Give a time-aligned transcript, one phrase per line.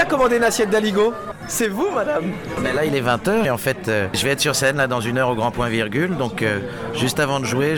[0.00, 1.12] a commandé une assiette d'aligot
[1.50, 2.32] C'est vous, madame
[2.62, 4.86] Mais là, il est 20h et en fait, euh, je vais être sur scène là
[4.86, 6.16] dans une heure au grand point virgule.
[6.16, 6.60] Donc, euh,
[6.94, 7.74] juste avant de jouer,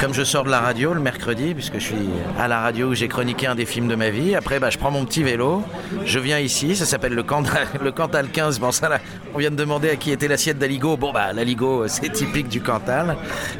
[0.00, 2.94] comme je sors de la radio le mercredi, puisque je suis à la radio où
[2.94, 5.62] j'ai chroniqué un des films de ma vie, après, bah, je prends mon petit vélo,
[6.06, 8.58] je viens ici, ça s'appelle le, Cantal, le Cantal 15.
[8.58, 9.00] Bon, ça, là,
[9.34, 10.96] on vient de demander à qui était l'assiette d'aligot.
[10.96, 13.16] Bon, bah, l'aligot, c'est typique du Cantal.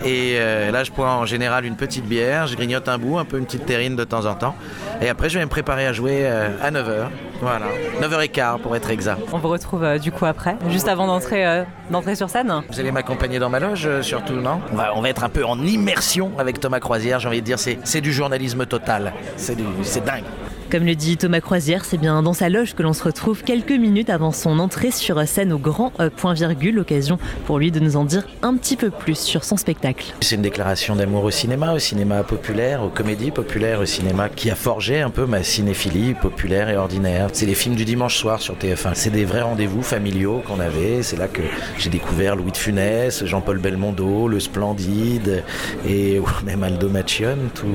[0.06, 3.26] Et euh, là, je prends en général une petite bière, je grignote un bout, un
[3.26, 4.56] peu une petite terrine de temps en temps.
[5.02, 7.08] Et après, je vais me préparer à jouer euh, à 9h.
[7.40, 7.66] Voilà,
[8.00, 9.17] 9h15 pour être exact.
[9.32, 12.52] On vous retrouve euh, du coup après, juste avant d'entrer euh, d'entrer sur scène.
[12.70, 14.60] Vous allez m'accompagner dans ma loge, euh, surtout, non?
[14.72, 17.46] On va, on va être un peu en immersion avec Thomas Croisière, j'ai envie de
[17.46, 19.12] dire, c'est c'est du journalisme total.
[19.36, 20.24] C'est du- c'est dingue.
[20.70, 23.70] Comme le dit Thomas Croisière, c'est bien dans sa loge que l'on se retrouve quelques
[23.72, 27.80] minutes avant son entrée sur scène au grand euh, point virgule, occasion pour lui de
[27.80, 30.12] nous en dire un petit peu plus sur son spectacle.
[30.20, 34.50] C'est une déclaration d'amour au cinéma, au cinéma populaire, aux comédies populaires, au cinéma qui
[34.50, 37.28] a forgé un peu ma cinéphilie populaire et ordinaire.
[37.32, 38.90] C'est les films du dimanche soir sur TF1.
[38.92, 41.02] C'est des vrais rendez-vous familiaux qu'on avait.
[41.02, 41.42] C'est là que
[41.78, 45.44] j'ai découvert Louis de Funès, Jean-Paul Belmondo, Le Splendide
[45.88, 47.48] et même Aldo Machione.
[47.54, 47.66] Tous-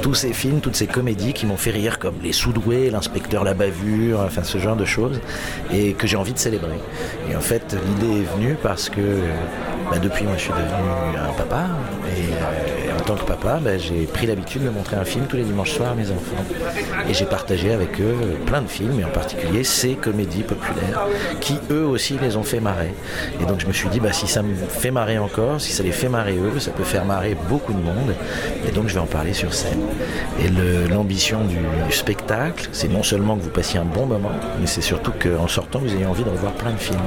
[0.00, 3.54] tous ces films, toutes ces comédies qui m'ont fait rire comme Les Soudoués, L'inspecteur La
[3.54, 5.20] Bavure, enfin ce genre de choses
[5.72, 6.78] et que j'ai envie de célébrer.
[7.30, 9.00] Et en fait, l'idée est venue parce que
[9.90, 11.66] bah, depuis moi je suis devenu un papa
[13.08, 15.92] tant que papa bah, j'ai pris l'habitude de montrer un film tous les dimanches soirs
[15.92, 16.44] à mes enfants.
[17.08, 21.06] Et j'ai partagé avec eux plein de films et en particulier ces comédies populaires
[21.40, 22.92] qui eux aussi les ont fait marrer.
[23.40, 25.82] Et donc je me suis dit bah, si ça me fait marrer encore si ça
[25.82, 28.14] les fait marrer eux ça peut faire marrer beaucoup de monde.
[28.68, 29.80] Et donc je vais en parler sur scène.
[30.44, 30.50] Et
[30.90, 31.56] l'ambition du,
[31.86, 35.48] du spectacle c'est non seulement que vous passiez un bon moment mais c'est surtout qu'en
[35.48, 36.98] sortant vous ayez envie de revoir plein de films.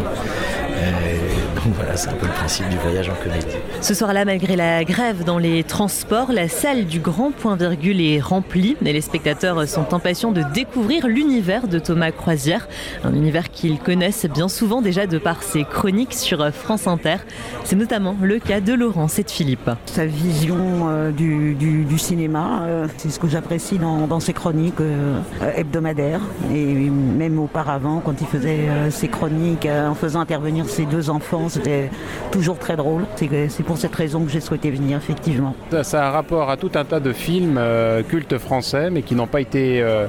[0.72, 1.18] Euh,
[1.64, 3.46] donc voilà c'est un peu le principe du voyage en comédie
[3.82, 5.91] Ce soir-là, malgré la grève dans les transports,
[6.30, 11.08] la salle du grand point virgule est remplie et les spectateurs sont impatients de découvrir
[11.08, 12.67] l'univers de Thomas Croisière,
[13.03, 17.17] un univers qu'ils connaissent bien souvent déjà de par ses chroniques sur France Inter.
[17.66, 19.69] C'est notamment le cas de Laurence et de Philippe.
[19.86, 20.57] Sa vision
[20.90, 25.19] euh, du, du- du cinéma, euh, c'est ce que j'apprécie dans, dans ses chroniques euh,
[25.56, 26.22] hebdomadaires.
[26.53, 31.09] Et même auparavant, quand il faisait euh, ses chroniques euh, en faisant intervenir ses deux
[31.09, 31.90] enfants, c'était
[32.31, 33.06] toujours très drôle.
[33.18, 35.56] C'est c'est pour cette raison que j'ai souhaité venir, effectivement.
[35.81, 39.02] Ça, ça a un rapport à tout un tas de films euh, cultes français, mais
[39.02, 40.06] qui n'ont pas été euh,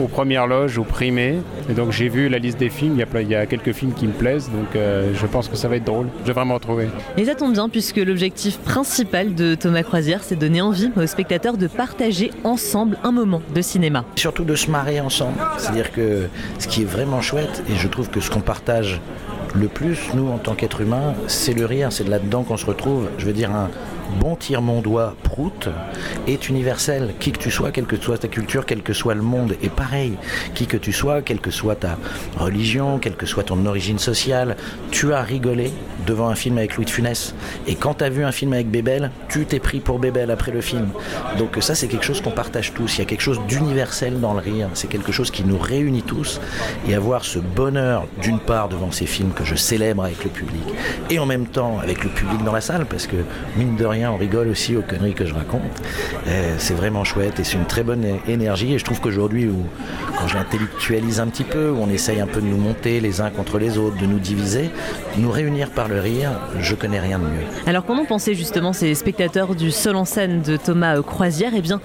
[0.00, 1.36] aux premières loges ou primés.
[1.70, 3.46] Et donc j'ai vu la liste des films, il y a, plein- il y a
[3.46, 6.08] quelques films qui me plaisent, donc euh, je pense que ça va être drôle.
[6.22, 6.88] Je vais vraiment retrouver.
[7.16, 11.06] Et ça tombe bien puisque l'objectif principal de Thomas Croisière, c'est de donner envie aux
[11.06, 14.04] spectateurs de partager ensemble un moment de cinéma.
[14.16, 15.38] surtout de se marrer ensemble.
[15.58, 16.26] C'est-à-dire que
[16.58, 19.00] ce qui est vraiment chouette, et je trouve que ce qu'on partage
[19.54, 22.66] le plus, nous, en tant qu'êtres humains, c'est le rire, c'est de là-dedans qu'on se
[22.66, 23.08] retrouve.
[23.18, 23.68] Je veux dire, un
[24.12, 25.68] bon tire-mon-doigt prout
[26.26, 27.14] est universel.
[27.18, 29.68] Qui que tu sois, quelle que soit ta culture, quel que soit le monde, et
[29.68, 30.14] pareil,
[30.54, 31.96] qui que tu sois, quelle que soit ta
[32.36, 34.56] religion, quelle que soit ton origine sociale,
[34.90, 35.72] tu as rigolé
[36.06, 37.34] devant un film avec Louis de Funès.
[37.66, 40.52] Et quand tu as vu un film avec Bébel, tu t'es pris pour Bébel après
[40.52, 40.88] le film.
[41.38, 42.96] Donc ça, c'est quelque chose qu'on partage tous.
[42.96, 44.68] Il y a quelque chose d'universel dans le rire.
[44.74, 46.40] C'est quelque chose qui nous réunit tous.
[46.88, 50.62] Et avoir ce bonheur, d'une part, devant ces films que je célèbre avec le public,
[51.10, 53.16] et en même temps avec le public dans la salle, parce que
[53.56, 55.62] mine de rien, on rigole aussi aux conneries que je raconte.
[56.58, 58.74] C'est vraiment chouette et c'est une très bonne énergie.
[58.74, 59.50] Et je trouve qu'aujourd'hui,
[60.18, 63.20] quand je l'intellectualise un petit peu, où on essaye un peu de nous monter les
[63.20, 64.70] uns contre les autres, de nous diviser,
[65.18, 66.30] nous réunir par le rire,
[66.60, 67.46] je connais rien de mieux.
[67.66, 71.52] Alors qu'en ont pensé justement ces spectateurs du seul en scène de Thomas euh, Croisière?
[71.54, 71.80] Eh bien,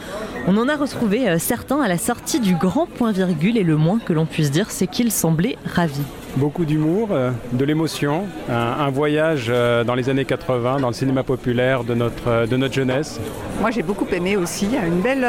[0.47, 3.77] on en a retrouvé euh, certains à la sortie du grand point virgule et le
[3.77, 6.01] moins que l'on puisse dire, c'est qu'ils semblaient ravis.
[6.37, 10.93] Beaucoup d'humour, euh, de l'émotion, un, un voyage euh, dans les années 80, dans le
[10.93, 13.19] cinéma populaire de notre, euh, de notre jeunesse.
[13.59, 15.25] Moi j'ai beaucoup aimé aussi, une belle,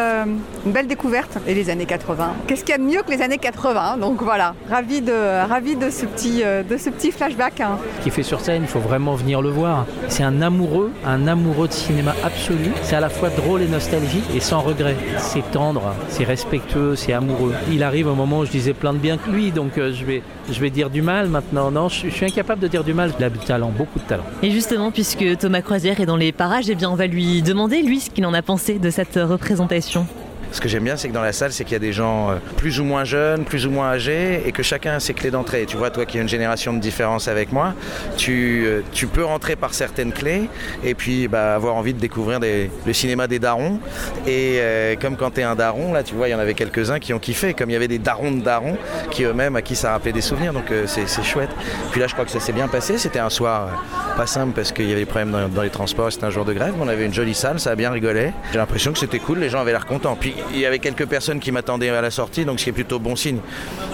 [0.66, 1.38] une belle découverte.
[1.46, 2.32] Et les années 80.
[2.46, 5.76] Qu'est-ce qu'il y a de mieux que les années 80 Donc voilà, ravi de, ravi
[5.76, 7.62] de, ce, petit, de ce petit flashback.
[7.62, 7.78] hein.
[8.00, 9.86] Ce qu'il fait sur scène, il faut vraiment venir le voir.
[10.08, 12.70] C'est un amoureux, un amoureux de cinéma absolu.
[12.82, 14.96] C'est à la fois drôle et nostalgique et sans regret.
[15.16, 17.54] C'est tendre, c'est respectueux, c'est amoureux.
[17.72, 20.22] Il arrive au moment où je disais plein de bien que lui, donc je, vais,
[20.52, 21.70] je vais dire du mal maintenant.
[21.70, 23.12] Non, je, je suis incapable de dire du mal.
[23.18, 24.24] Il a du talent, beaucoup de talent.
[24.42, 27.82] Et justement, puisque Thomas Croisière est dans les parages, eh bien, on va lui demander,
[27.82, 30.06] lui, ce qu'il en a pensé de cette représentation.
[30.50, 32.30] Ce que j'aime bien, c'est que dans la salle, c'est qu'il y a des gens
[32.30, 35.30] euh, plus ou moins jeunes, plus ou moins âgés, et que chacun a ses clés
[35.30, 35.66] d'entrée.
[35.66, 37.74] Tu vois, toi qui as une génération de différence avec moi,
[38.16, 40.48] tu, euh, tu peux rentrer par certaines clés,
[40.82, 43.78] et puis bah, avoir envie de découvrir le cinéma des darons.
[44.26, 46.54] Et euh, comme quand tu es un daron, là, tu vois, il y en avait
[46.54, 48.78] quelques-uns qui ont kiffé, comme il y avait des darons de darons,
[49.10, 51.50] qui eux-mêmes, à qui ça rappelait des souvenirs, donc c'est chouette.
[51.92, 52.98] Puis là, je crois que ça s'est bien passé.
[52.98, 53.84] C'était un soir
[54.16, 56.44] pas simple parce qu'il y avait des problèmes dans, dans les transports, c'était un jour
[56.44, 58.32] de grève, mais on avait une jolie salle, ça a bien rigolé.
[58.52, 60.16] J'ai l'impression que c'était cool, les gens avaient l'air contents.
[60.18, 62.72] Puis il y avait quelques personnes qui m'attendaient à la sortie, donc ce qui est
[62.72, 63.38] plutôt bon signe.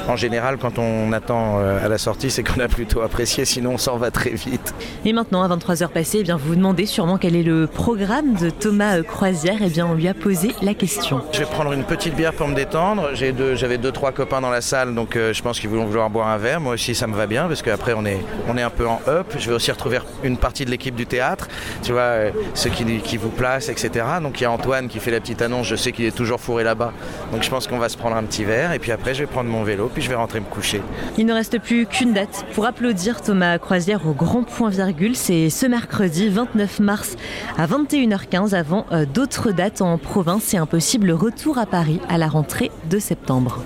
[0.08, 3.72] En général, quand on attend euh, à la sortie, c'est qu'on a plutôt apprécié, sinon
[3.72, 4.74] on s'en va très vite.
[5.04, 8.34] Et maintenant, à 23h passées, eh bien, vous vous demandez sûrement quel est le programme
[8.34, 9.58] de Thomas Croisière.
[9.64, 11.22] Eh bien, on lui a posé la question.
[11.32, 13.10] Je vais prendre une petite bière pour me détendre.
[13.14, 15.86] J'avais deux, j'avais deux, trois copains dans la salle, donc euh, je pense qu'ils vont
[15.86, 16.60] vouloir boire un verre.
[16.60, 19.00] Moi aussi, ça me va bien, parce qu'après, on est, on est un peu en
[19.08, 19.34] up.
[19.38, 21.48] Je vais aussi retrouver une partie de l'équipe du théâtre,
[21.82, 24.04] tu vois, euh, ceux qui, qui vous placent, etc.
[24.22, 25.66] Donc il y a Antoine qui fait la petite annonce.
[25.66, 26.92] Je sais qu'il est toujours fourré là-bas.
[27.32, 28.72] Donc je pense qu'on va se prendre un petit verre.
[28.72, 30.82] Et puis après, je vais prendre mon vélo, puis je vais rentrer me coucher.
[31.18, 35.16] Il ne reste plus qu'une date pour applaudir Thomas Croisière au Grand Point Virgule.
[35.16, 37.16] C'est ce mercredi 29 mars
[37.58, 42.18] à 21h15 avant euh, d'autres dates en province et un possible retour à Paris à
[42.18, 43.62] la rentrée de septembre.